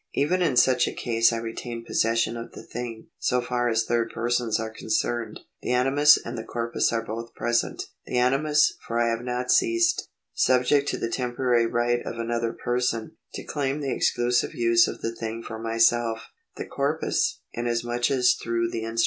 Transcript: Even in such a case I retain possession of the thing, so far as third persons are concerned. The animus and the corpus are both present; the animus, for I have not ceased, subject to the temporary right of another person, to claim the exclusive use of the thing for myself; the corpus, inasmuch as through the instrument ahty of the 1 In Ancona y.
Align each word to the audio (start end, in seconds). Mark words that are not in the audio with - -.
Even 0.15 0.41
in 0.41 0.57
such 0.57 0.87
a 0.87 0.93
case 0.95 1.31
I 1.31 1.37
retain 1.37 1.85
possession 1.85 2.35
of 2.35 2.53
the 2.53 2.63
thing, 2.63 3.09
so 3.19 3.39
far 3.39 3.69
as 3.69 3.83
third 3.85 4.09
persons 4.11 4.59
are 4.59 4.71
concerned. 4.71 5.41
The 5.61 5.73
animus 5.73 6.17
and 6.17 6.35
the 6.35 6.43
corpus 6.43 6.91
are 6.91 7.05
both 7.05 7.35
present; 7.35 7.83
the 8.07 8.17
animus, 8.17 8.73
for 8.87 8.99
I 8.99 9.09
have 9.11 9.21
not 9.21 9.51
ceased, 9.51 10.09
subject 10.33 10.89
to 10.89 10.97
the 10.97 11.07
temporary 11.11 11.67
right 11.67 12.03
of 12.03 12.17
another 12.17 12.51
person, 12.51 13.15
to 13.35 13.43
claim 13.43 13.79
the 13.79 13.93
exclusive 13.95 14.55
use 14.55 14.87
of 14.87 15.01
the 15.01 15.13
thing 15.13 15.43
for 15.43 15.59
myself; 15.59 16.29
the 16.55 16.65
corpus, 16.65 17.39
inasmuch 17.53 18.09
as 18.09 18.31
through 18.31 18.31
the 18.31 18.39
instrument 18.39 18.39
ahty 18.41 18.41
of 18.41 18.41
the 18.41 18.77
1 18.79 18.79
In 18.79 18.85
Ancona 18.85 18.95
y. 18.95 18.99